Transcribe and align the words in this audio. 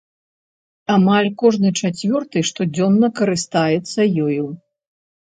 Амаль 0.93 1.27
кожны 1.41 1.69
чацвёрты 1.81 2.43
штодзённа 2.49 3.07
карыстаецца 3.21 4.01
ёю. 4.25 4.47